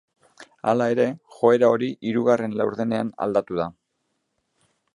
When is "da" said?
3.61-3.69